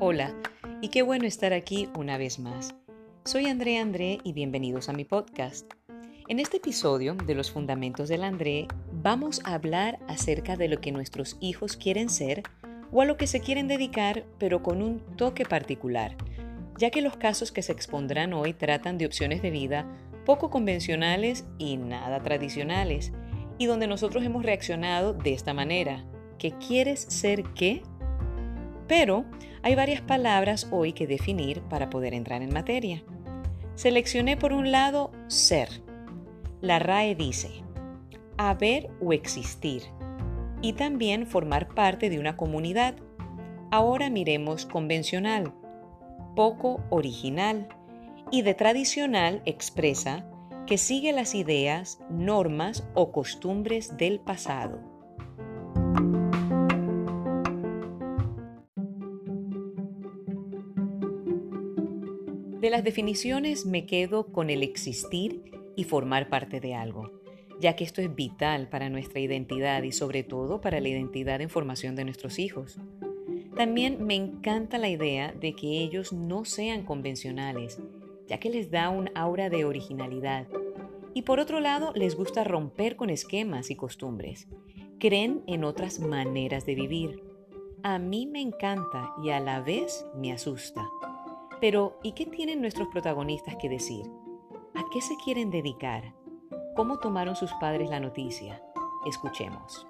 [0.00, 0.34] Hola,
[0.80, 2.74] y qué bueno estar aquí una vez más.
[3.26, 5.70] Soy André André y bienvenidos a mi podcast.
[6.28, 10.90] En este episodio de los Fundamentos del André vamos a hablar acerca de lo que
[10.90, 12.42] nuestros hijos quieren ser
[12.90, 16.16] o a lo que se quieren dedicar, pero con un toque particular,
[16.78, 19.86] ya que los casos que se expondrán hoy tratan de opciones de vida
[20.24, 23.12] poco convencionales y nada tradicionales,
[23.58, 26.04] y donde nosotros hemos reaccionado de esta manera,
[26.38, 27.82] ¿que quieres ser qué?
[28.86, 29.24] Pero
[29.62, 33.02] hay varias palabras hoy que definir para poder entrar en materia.
[33.74, 35.68] Seleccioné por un lado ser.
[36.60, 37.50] La RAE dice,
[38.36, 39.82] haber o existir,
[40.62, 42.94] y también formar parte de una comunidad.
[43.70, 45.52] Ahora miremos convencional,
[46.34, 47.68] poco original,
[48.30, 50.26] y de tradicional expresa
[50.66, 54.80] que sigue las ideas, normas o costumbres del pasado.
[62.60, 65.44] De las definiciones me quedo con el existir
[65.76, 67.12] y formar parte de algo,
[67.60, 71.48] ya que esto es vital para nuestra identidad y sobre todo para la identidad en
[71.48, 72.80] formación de nuestros hijos.
[73.54, 77.78] También me encanta la idea de que ellos no sean convencionales
[78.26, 80.46] ya que les da un aura de originalidad.
[81.16, 84.48] Y por otro lado, les gusta romper con esquemas y costumbres.
[85.00, 87.24] Creen en otras maneras de vivir.
[87.82, 90.86] A mí me encanta y a la vez me asusta.
[91.58, 94.04] Pero, ¿y qué tienen nuestros protagonistas que decir?
[94.74, 96.14] ¿A qué se quieren dedicar?
[96.76, 98.62] ¿Cómo tomaron sus padres la noticia?
[99.06, 99.86] Escuchemos.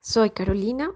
[0.00, 0.92] Soy Carolina,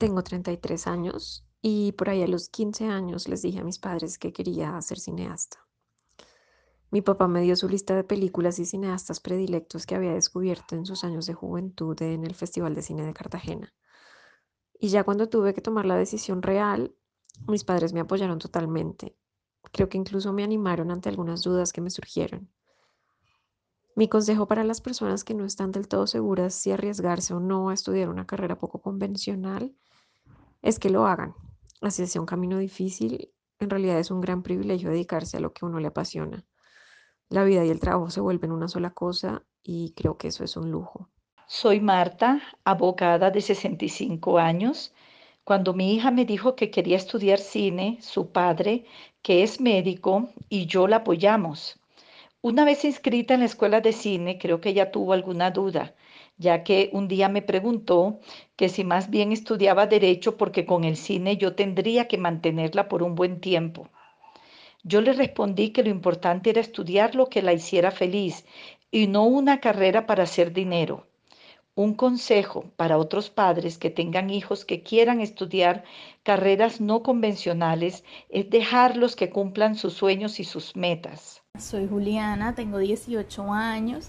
[0.00, 4.18] tengo 33 años y por ahí a los 15 años les dije a mis padres
[4.18, 5.67] que quería ser cineasta.
[6.90, 10.86] Mi papá me dio su lista de películas y cineastas predilectos que había descubierto en
[10.86, 13.74] sus años de juventud en el Festival de Cine de Cartagena.
[14.80, 16.94] Y ya cuando tuve que tomar la decisión real,
[17.46, 19.16] mis padres me apoyaron totalmente.
[19.70, 22.50] Creo que incluso me animaron ante algunas dudas que me surgieron.
[23.94, 27.68] Mi consejo para las personas que no están del todo seguras si arriesgarse o no
[27.68, 29.74] a estudiar una carrera poco convencional
[30.62, 31.34] es que lo hagan,
[31.82, 35.64] así sea un camino difícil, en realidad es un gran privilegio dedicarse a lo que
[35.64, 36.46] uno le apasiona.
[37.28, 40.56] La vida y el trabajo se vuelven una sola cosa y creo que eso es
[40.56, 41.08] un lujo.
[41.46, 44.92] Soy Marta, abogada de 65 años.
[45.44, 48.84] Cuando mi hija me dijo que quería estudiar cine, su padre,
[49.22, 51.80] que es médico, y yo la apoyamos.
[52.40, 55.94] Una vez inscrita en la escuela de cine, creo que ella tuvo alguna duda
[56.38, 58.20] ya que un día me preguntó
[58.56, 63.02] que si más bien estudiaba derecho porque con el cine yo tendría que mantenerla por
[63.02, 63.90] un buen tiempo.
[64.88, 68.46] Yo le respondí que lo importante era estudiar lo que la hiciera feliz
[68.90, 71.06] y no una carrera para hacer dinero.
[71.74, 75.84] Un consejo para otros padres que tengan hijos que quieran estudiar
[76.22, 81.42] carreras no convencionales es dejarlos que cumplan sus sueños y sus metas.
[81.58, 84.08] Soy Juliana, tengo 18 años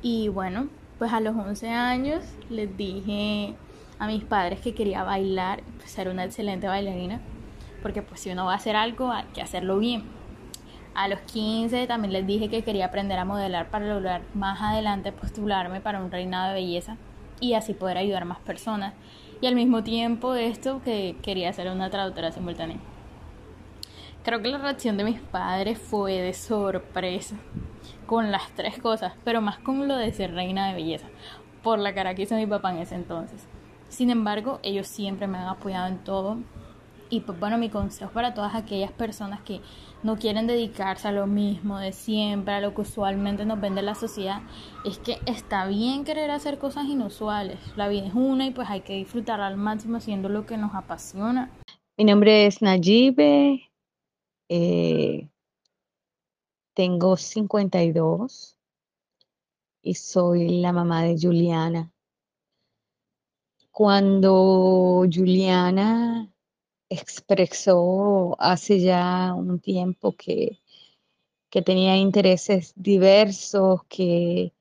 [0.00, 0.68] y bueno,
[1.00, 3.56] pues a los 11 años les dije
[3.98, 7.20] a mis padres que quería bailar, pues ser una excelente bailarina,
[7.82, 10.04] porque pues si uno va a hacer algo hay que hacerlo bien.
[10.94, 15.12] A los 15 también les dije que quería aprender a modelar para lograr más adelante
[15.12, 16.96] postularme para un reinado de belleza
[17.40, 18.94] y así poder ayudar a más personas.
[19.40, 22.78] Y al mismo tiempo esto que quería ser una traductora simultánea.
[24.24, 27.36] Creo que la reacción de mis padres fue de sorpresa
[28.06, 31.06] con las tres cosas, pero más con lo de ser reina de belleza,
[31.62, 33.46] por la cara que hizo mi papá en ese entonces.
[33.88, 36.38] Sin embargo, ellos siempre me han apoyado en todo.
[37.10, 39.60] Y pues bueno, mi consejo para todas aquellas personas que
[40.02, 43.94] no quieren dedicarse a lo mismo de siempre, a lo que usualmente nos vende la
[43.94, 44.42] sociedad,
[44.84, 47.58] es que está bien querer hacer cosas inusuales.
[47.76, 50.74] La vida es una y pues hay que disfrutarla al máximo haciendo lo que nos
[50.74, 51.50] apasiona.
[51.96, 53.70] Mi nombre es Nayibe,
[54.48, 55.28] eh,
[56.74, 58.56] tengo 52
[59.82, 61.90] y soy la mamá de Juliana.
[63.72, 66.28] Cuando Juliana
[66.90, 70.60] expresó hace ya un tiempo que,
[71.50, 74.52] que tenía intereses diversos, que,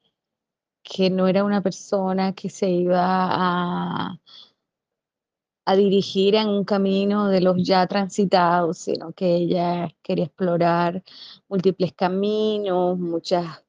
[0.83, 4.19] que no era una persona que se iba a,
[5.65, 11.03] a dirigir en un camino de los ya transitados, sino que ella quería explorar
[11.49, 13.65] múltiples caminos, muchas,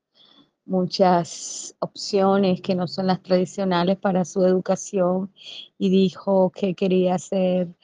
[0.65, 5.33] muchas opciones que no son las tradicionales para su educación
[5.77, 7.75] y dijo que quería ser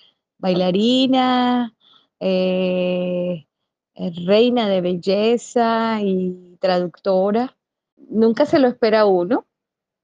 [0.44, 1.75] bailarina,
[2.20, 3.46] eh,
[4.26, 7.56] reina de belleza y traductora.
[7.96, 9.46] nunca se lo espera uno,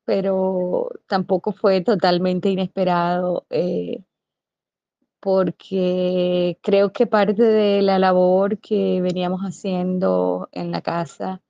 [0.04, 3.46] pero tampoco fue totalmente inesperado.
[3.50, 4.02] Eh,
[5.20, 11.42] porque creo que parte de la labor que veníamos haciendo en la casa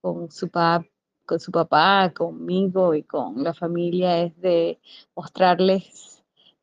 [0.00, 0.50] con su,
[1.26, 4.80] con su papá, conmigo y con la familia es de
[5.16, 6.19] mostrarles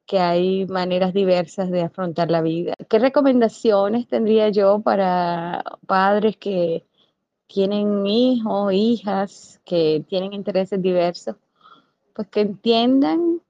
[0.07, 2.73] que hay maneras diversas de afrontar la vida.
[2.89, 6.85] ¿Qué recomendaciones tendría yo para padres que
[7.45, 11.35] tienen hijos, hijas, que tienen intereses diversos?
[12.13, 13.41] Pues que entiendan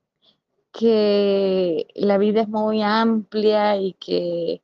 [0.72, 4.62] que la vida es muy amplia y que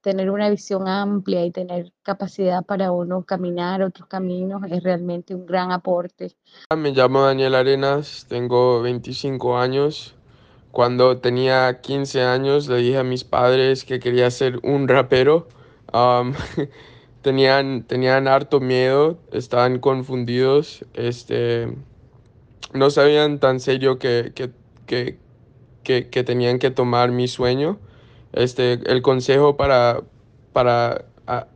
[0.00, 5.46] tener una visión amplia y tener capacidad para uno caminar otros caminos es realmente un
[5.46, 6.36] gran aporte.
[6.76, 10.14] Me llamo Daniel Arenas, tengo 25 años.
[10.74, 15.46] Cuando tenía 15 años le dije a mis padres que quería ser un rapero.
[17.22, 21.72] tenían, tenían harto miedo, estaban confundidos, este,
[22.72, 24.50] no sabían tan serio que, que,
[25.84, 27.78] que, que, tenían que tomar mi sueño.
[28.32, 30.02] Este, el consejo para,
[30.52, 31.04] para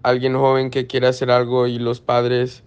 [0.05, 2.63] alguien joven que quiere hacer algo y los padres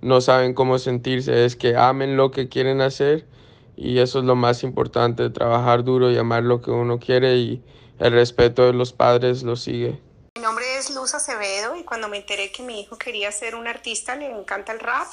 [0.00, 3.32] no saben cómo sentirse es que amen lo que quieren hacer
[3.76, 7.62] y eso es lo más importante, trabajar duro y amar lo que uno quiere y
[7.98, 10.00] el respeto de los padres lo sigue.
[10.36, 13.66] Mi nombre es Luz Acevedo y cuando me enteré que mi hijo quería ser un
[13.66, 15.06] artista, le encanta el rap,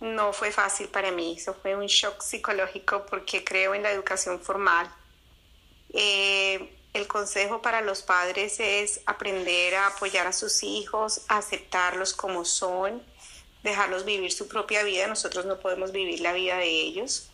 [0.00, 4.40] no fue fácil para mí, eso fue un shock psicológico porque creo en la educación
[4.40, 4.88] formal
[5.92, 12.44] eh, el consejo para los padres es aprender a apoyar a sus hijos, aceptarlos como
[12.44, 13.02] son,
[13.62, 15.06] dejarlos vivir su propia vida.
[15.06, 17.30] Nosotros no podemos vivir la vida de ellos.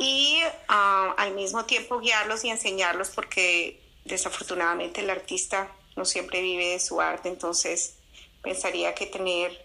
[0.00, 6.68] Y ah, al mismo tiempo guiarlos y enseñarlos porque desafortunadamente el artista no siempre vive
[6.68, 7.28] de su arte.
[7.28, 7.98] Entonces
[8.42, 9.62] pensaría que tener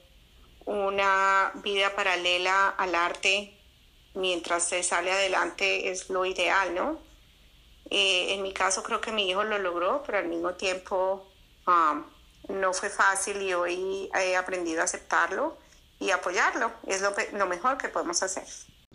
[0.66, 3.58] una vida paralela al arte
[4.14, 7.00] mientras se sale adelante es lo ideal, ¿no?
[7.90, 11.32] Eh, en mi caso creo que mi hijo lo logró, pero al mismo tiempo
[11.66, 12.04] um,
[12.50, 15.58] no fue fácil y hoy he aprendido a aceptarlo
[15.98, 16.74] y apoyarlo.
[16.88, 18.44] Es lo, lo mejor que podemos hacer.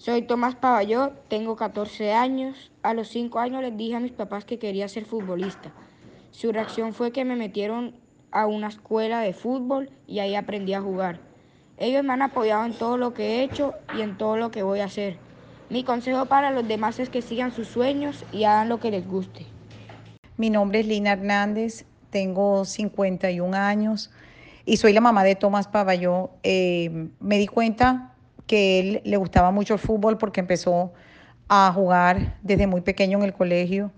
[0.00, 2.72] Soy Tomás Pavalló, tengo 14 años.
[2.82, 5.72] A los 5 años les dije a mis papás que quería ser futbolista.
[6.30, 7.94] Su reacción fue que me metieron
[8.30, 11.20] a una escuela de fútbol y ahí aprendí a jugar.
[11.76, 14.62] Ellos me han apoyado en todo lo que he hecho y en todo lo que
[14.62, 15.18] voy a hacer.
[15.68, 19.06] Mi consejo para los demás es que sigan sus sueños y hagan lo que les
[19.06, 19.44] guste.
[20.38, 24.10] Mi nombre es Lina Hernández, tengo 51 años
[24.64, 26.30] y soy la mamá de Tomás Paballó.
[26.42, 28.09] Eh, me di cuenta
[28.50, 30.92] que él le gustaba mucho el fútbol porque empezó
[31.48, 33.92] a jugar desde muy pequeño en el colegio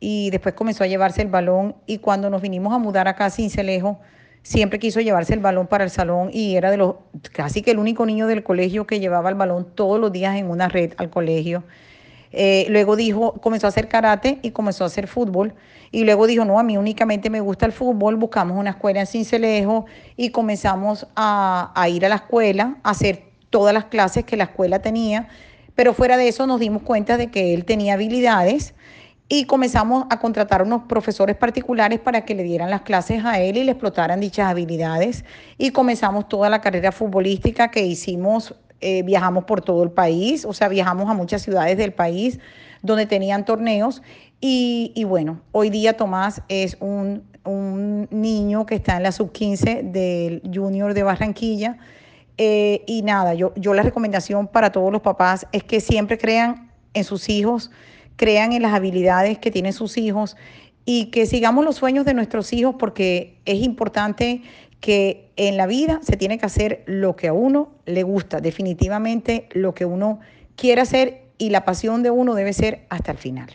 [0.00, 3.30] y después comenzó a llevarse el balón y cuando nos vinimos a mudar acá a
[3.30, 4.00] Cincelejo,
[4.42, 6.96] siempre quiso llevarse el balón para el salón y era de los
[7.32, 10.50] casi que el único niño del colegio que llevaba el balón todos los días en
[10.50, 11.62] una red al colegio.
[12.32, 15.54] Eh, luego dijo, comenzó a hacer karate y comenzó a hacer fútbol.
[15.92, 18.16] Y luego dijo, no, a mí únicamente me gusta el fútbol.
[18.16, 23.31] Buscamos una escuela en Cincelejo y comenzamos a, a ir a la escuela, a hacer
[23.52, 25.28] todas las clases que la escuela tenía.
[25.76, 28.74] Pero fuera de eso nos dimos cuenta de que él tenía habilidades
[29.28, 33.56] y comenzamos a contratar unos profesores particulares para que le dieran las clases a él
[33.56, 35.24] y le explotaran dichas habilidades.
[35.56, 40.52] Y comenzamos toda la carrera futbolística que hicimos, eh, viajamos por todo el país, o
[40.52, 42.40] sea, viajamos a muchas ciudades del país
[42.82, 44.02] donde tenían torneos.
[44.44, 47.30] Y, bueno, hoy día Tomás es un,
[48.10, 51.78] niño que está en la sub-15 del Junior de Barranquilla.
[52.44, 56.72] Eh, y nada, yo, yo la recomendación para todos los papás es que siempre crean
[56.92, 57.70] en sus hijos
[58.16, 60.36] crean en las habilidades que tienen sus hijos
[60.84, 64.42] y que sigamos los sueños de nuestros hijos porque es importante
[64.80, 69.48] que en la vida se tiene que hacer lo que a uno le gusta, definitivamente
[69.52, 70.20] lo que uno
[70.56, 73.50] quiere hacer y la pasión de uno debe ser hasta el final.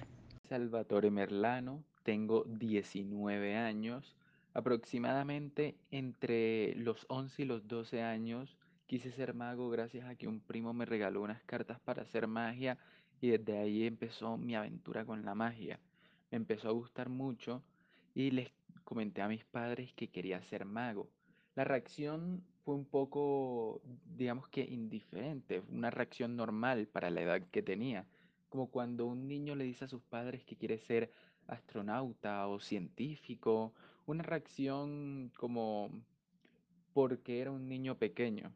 [0.47, 4.15] Salvatore Merlano, tengo 19 años,
[4.53, 8.56] aproximadamente entre los 11 y los 12 años
[8.87, 12.77] quise ser mago gracias a que un primo me regaló unas cartas para hacer magia
[13.19, 15.77] y desde ahí empezó mi aventura con la magia.
[16.31, 17.61] Me empezó a gustar mucho
[18.15, 18.49] y les
[18.85, 21.09] comenté a mis padres que quería ser mago.
[21.55, 23.81] La reacción fue un poco,
[24.15, 28.05] digamos que indiferente, una reacción normal para la edad que tenía,
[28.47, 31.11] como cuando un niño le dice a sus padres que quiere ser
[31.47, 33.73] astronauta o científico,
[34.05, 35.91] una reacción como
[36.93, 38.53] porque era un niño pequeño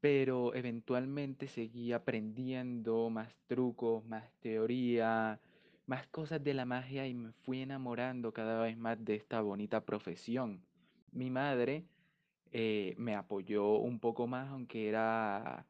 [0.00, 5.40] pero eventualmente seguí aprendiendo más trucos, más teoría,
[5.86, 9.84] más cosas de la magia y me fui enamorando cada vez más de esta bonita
[9.84, 10.62] profesión.
[11.12, 11.84] Mi madre
[12.52, 15.66] eh, me apoyó un poco más, aunque era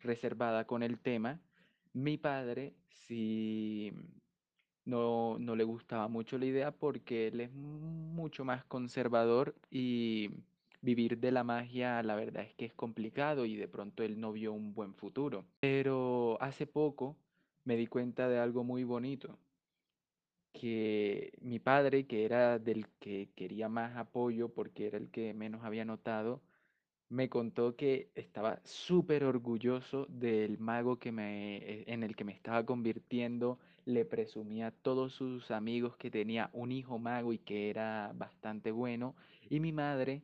[0.00, 1.40] reservada con el tema.
[1.92, 3.92] Mi padre sí
[4.84, 10.30] no, no le gustaba mucho la idea porque él es mucho más conservador y
[10.82, 14.32] vivir de la magia la verdad es que es complicado y de pronto él no
[14.32, 15.46] vio un buen futuro.
[15.60, 17.16] Pero hace poco
[17.64, 19.38] me di cuenta de algo muy bonito,
[20.52, 25.64] que mi padre, que era del que quería más apoyo porque era el que menos
[25.64, 26.42] había notado,
[27.08, 32.32] me contó que estaba súper orgulloso del mago que me, eh, en el que me
[32.32, 33.58] estaba convirtiendo.
[33.84, 38.72] Le presumía a todos sus amigos que tenía un hijo mago y que era bastante
[38.72, 39.14] bueno.
[39.50, 40.22] Y mi madre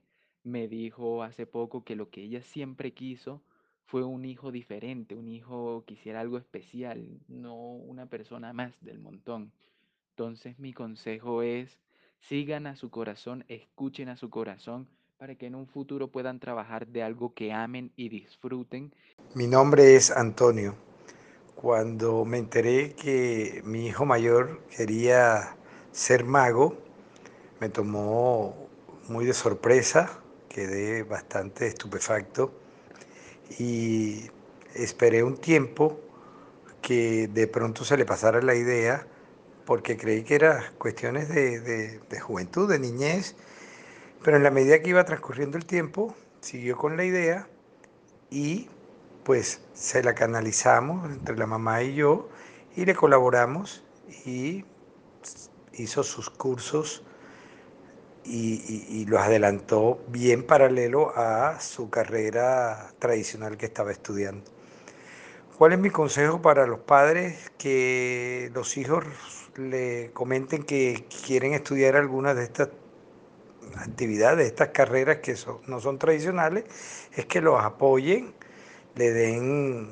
[0.48, 3.42] me dijo hace poco que lo que ella siempre quiso
[3.84, 8.98] fue un hijo diferente, un hijo que hiciera algo especial, no una persona más del
[8.98, 9.52] montón.
[10.10, 11.78] Entonces mi consejo es,
[12.20, 16.86] sigan a su corazón, escuchen a su corazón para que en un futuro puedan trabajar
[16.86, 18.92] de algo que amen y disfruten.
[19.34, 20.76] Mi nombre es Antonio.
[21.54, 25.56] Cuando me enteré que mi hijo mayor quería
[25.90, 26.78] ser mago,
[27.60, 28.68] me tomó
[29.08, 30.20] muy de sorpresa,
[30.58, 32.52] quedé bastante estupefacto
[33.60, 34.28] y
[34.74, 36.00] esperé un tiempo
[36.82, 39.06] que de pronto se le pasara la idea,
[39.64, 41.60] porque creí que era cuestiones de,
[42.00, 43.36] de juventud, de niñez,
[44.24, 47.46] pero en la medida que iba transcurriendo el tiempo, siguió con la idea
[48.28, 48.68] y
[49.22, 52.28] pues se la canalizamos entre la mamá y yo
[52.74, 53.84] y le colaboramos
[54.26, 54.64] y
[55.72, 57.04] hizo sus cursos
[58.28, 64.50] y, los adelantó bien paralelo a su carrera tradicional que estaba estudiando.
[65.56, 67.50] ¿Cuál es mi consejo para los padres?
[67.58, 69.04] Que los hijos
[69.56, 72.68] le comenten que quieren estudiar algunas de estas
[73.76, 75.34] actividades, estas carreras que
[75.66, 76.64] no son tradicionales,
[77.14, 78.34] es que los apoyen,
[78.94, 79.90] le den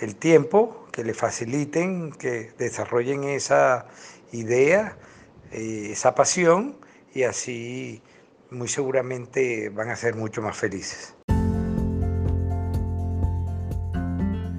[0.00, 3.86] el tiempo, que le faciliten, que desarrollen esa
[4.32, 4.96] idea,
[5.52, 6.83] eh, esa pasión
[7.14, 8.02] y así
[8.50, 11.14] muy seguramente van a ser mucho más felices.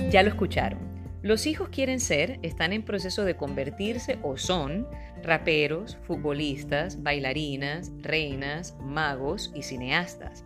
[0.09, 0.79] Ya lo escucharon.
[1.21, 4.87] Los hijos quieren ser, están en proceso de convertirse o son
[5.23, 10.45] raperos, futbolistas, bailarinas, reinas, magos y cineastas.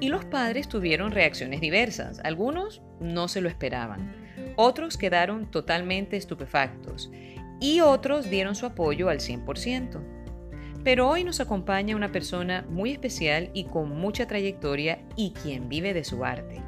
[0.00, 2.20] Y los padres tuvieron reacciones diversas.
[2.20, 4.14] Algunos no se lo esperaban.
[4.56, 7.10] Otros quedaron totalmente estupefactos.
[7.60, 10.13] Y otros dieron su apoyo al 100%.
[10.84, 15.94] Pero hoy nos acompaña una persona muy especial y con mucha trayectoria y quien vive
[15.94, 16.60] de su arte.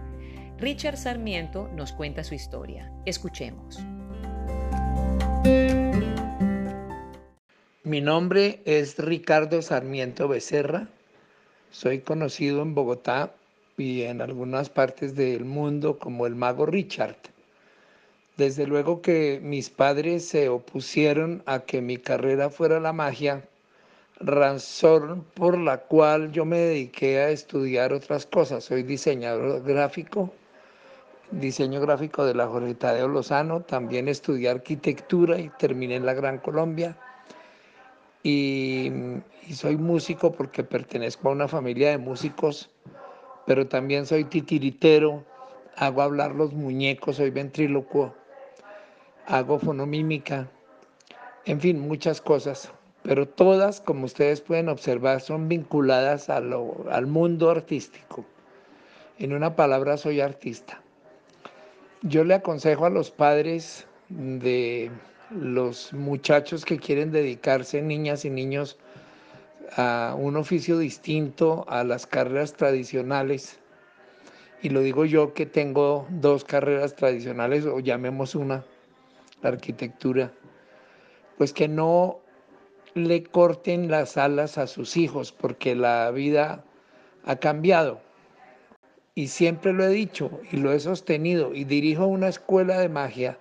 [0.59, 2.91] Richard Sarmiento nos cuenta su historia.
[3.05, 3.79] Escuchemos.
[7.85, 10.89] Mi nombre es Ricardo Sarmiento Becerra.
[11.71, 13.35] Soy conocido en Bogotá
[13.77, 17.19] y en algunas partes del mundo como el mago Richard.
[18.39, 23.43] Desde luego que mis padres se opusieron a que mi carrera fuera la magia,
[24.21, 28.65] razón por la cual yo me dediqué a estudiar otras cosas.
[28.65, 30.33] Soy diseñador gráfico
[31.31, 36.39] diseño gráfico de la Jorge Tadeo Lozano, también estudié arquitectura y terminé en la Gran
[36.39, 36.97] Colombia.
[38.23, 38.91] Y,
[39.47, 42.71] y, soy músico porque pertenezco a una familia de músicos,
[43.47, 45.25] pero también soy titiritero,
[45.77, 48.15] hago hablar los muñecos, soy ventrílocuo,
[49.27, 50.51] hago fonomímica,
[51.45, 52.73] en fin, muchas cosas,
[53.07, 58.25] pero todas, como ustedes pueden observar, son vinculadas a lo, al mundo artístico.
[59.21, 60.83] En una palabra, soy artista.
[62.03, 64.91] Yo le aconsejo a los padres de
[65.31, 68.77] los muchachos que quieren dedicarse, niñas y niños,
[69.77, 73.61] a un oficio distinto a las carreras tradicionales.
[74.63, 78.65] Y lo digo yo que tengo dos carreras tradicionales, o llamemos una,
[79.43, 80.33] la arquitectura,
[81.39, 82.25] pues que no
[82.97, 86.65] le corten las alas a sus hijos, porque la vida
[87.25, 88.00] ha cambiado
[89.15, 93.38] y siempre lo he dicho y lo he sostenido y dirijo una escuela de magia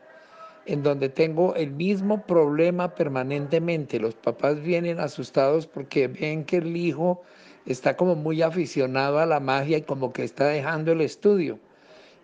[0.66, 4.00] en donde tengo el mismo problema permanentemente.
[4.00, 7.22] Los papás vienen asustados porque ven que el hijo
[7.66, 11.60] está como muy aficionado a la magia y como que está dejando el estudio.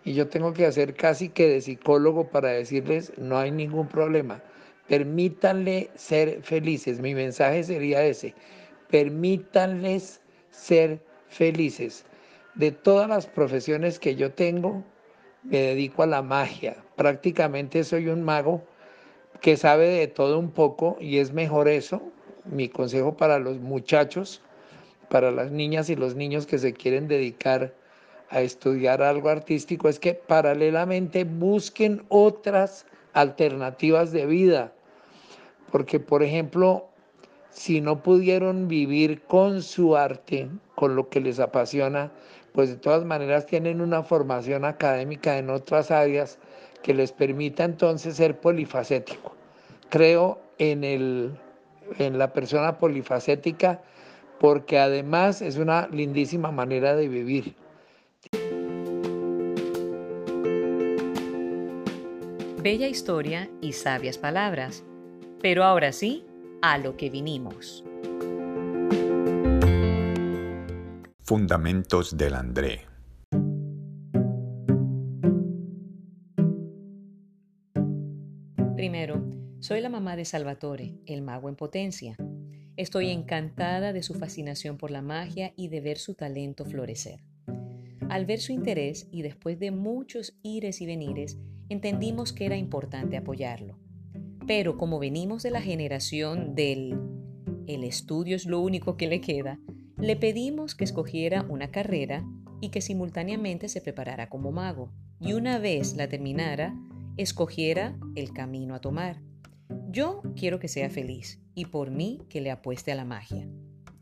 [0.02, 4.42] Y yo tengo que hacer casi que de psicólogo para decirles, no hay ningún problema.
[4.88, 7.00] Permítanle ser felices.
[7.00, 8.34] Mi mensaje sería ese.
[8.90, 10.20] Permítanles
[10.50, 12.04] ser felices
[12.54, 14.84] de todas las profesiones que yo tengo,
[15.42, 16.76] me dedico a la magia.
[16.96, 18.62] Prácticamente soy un mago
[19.40, 22.02] que sabe de todo un poco y es mejor eso.
[22.44, 24.42] Mi consejo para los muchachos,
[25.08, 27.74] para las niñas y los niños que se quieren dedicar
[28.28, 34.72] a estudiar algo artístico es que paralelamente busquen otras alternativas de vida.
[35.70, 36.88] Porque, por ejemplo,
[37.50, 42.10] si no pudieron vivir con su arte, con lo que les apasiona,
[42.52, 46.38] pues de todas maneras tienen una formación académica en otras áreas
[46.82, 49.34] que les permita entonces ser polifacético.
[49.88, 51.38] Creo en, el,
[51.98, 53.80] en la persona polifacética
[54.40, 57.54] porque además es una lindísima manera de vivir.
[62.62, 64.84] Bella historia y sabias palabras.
[65.40, 66.24] Pero ahora sí,
[66.62, 67.82] a lo que vinimos.
[71.22, 72.82] Fundamentos del André.
[78.76, 79.28] Primero,
[79.58, 82.16] soy la mamá de Salvatore, el mago en potencia.
[82.76, 87.24] Estoy encantada de su fascinación por la magia y de ver su talento florecer.
[88.08, 91.40] Al ver su interés y después de muchos ires y venires,
[91.72, 93.78] entendimos que era importante apoyarlo.
[94.46, 96.98] Pero como venimos de la generación del
[97.66, 99.58] el estudio es lo único que le queda,
[99.98, 102.24] le pedimos que escogiera una carrera
[102.60, 104.92] y que simultáneamente se preparara como mago.
[105.20, 106.74] Y una vez la terminara,
[107.16, 109.20] escogiera el camino a tomar.
[109.90, 113.48] Yo quiero que sea feliz y por mí que le apueste a la magia.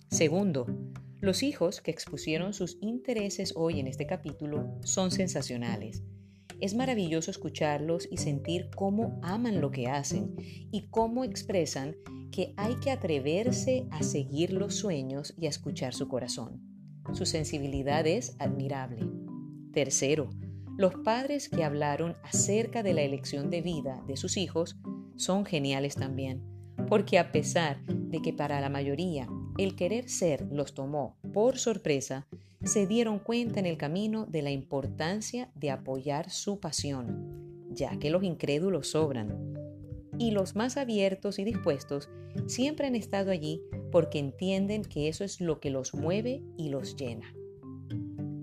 [0.08, 0.66] Segundo,
[1.20, 6.02] los hijos que expusieron sus intereses hoy en este capítulo son sensacionales.
[6.60, 10.34] Es maravilloso escucharlos y sentir cómo aman lo que hacen
[10.70, 11.96] y cómo expresan
[12.30, 16.60] que hay que atreverse a seguir los sueños y a escuchar su corazón.
[17.12, 19.08] Su sensibilidad es admirable.
[19.72, 20.30] Tercero,
[20.76, 24.76] los padres que hablaron acerca de la elección de vida de sus hijos
[25.16, 26.42] son geniales también,
[26.88, 32.26] porque a pesar de que para la mayoría el querer ser los tomó por sorpresa,
[32.64, 38.10] se dieron cuenta en el camino de la importancia de apoyar su pasión, ya que
[38.10, 39.54] los incrédulos sobran.
[40.18, 42.10] Y los más abiertos y dispuestos
[42.46, 46.96] siempre han estado allí porque entienden que eso es lo que los mueve y los
[46.96, 47.34] llena.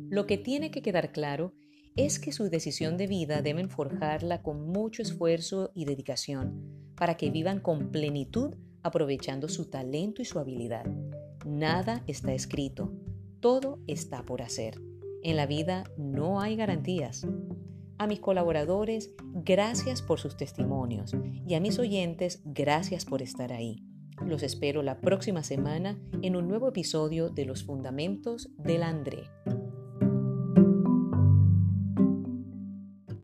[0.09, 1.53] Lo que tiene que quedar claro
[1.95, 7.29] es que su decisión de vida deben forjarla con mucho esfuerzo y dedicación para que
[7.29, 10.85] vivan con plenitud aprovechando su talento y su habilidad.
[11.45, 12.91] Nada está escrito,
[13.47, 14.81] todo está por hacer.
[15.23, 17.25] En la vida no hay garantías.
[17.97, 21.15] A mis colaboradores, gracias por sus testimonios
[21.47, 23.85] y a mis oyentes, gracias por estar ahí.
[24.21, 29.29] Los espero la próxima semana en un nuevo episodio de Los Fundamentos del André.